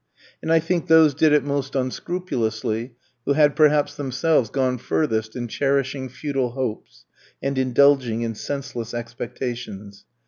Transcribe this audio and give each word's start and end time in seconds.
And 0.41 0.51
I 0.51 0.57
think 0.59 0.87
those 0.87 1.13
did 1.13 1.31
it 1.31 1.43
most 1.43 1.75
unscrupulously 1.75 2.95
who 3.25 3.33
had 3.33 3.55
perhaps 3.55 3.93
themselves 3.95 4.49
gone 4.49 4.79
furthest 4.79 5.35
in 5.35 5.47
cherishing 5.47 6.09
futile 6.09 6.53
hopes, 6.53 7.05
and 7.39 7.55
indulging 7.55 8.23
in 8.23 8.33
senseless 8.33 8.95
expectations. 8.95 10.05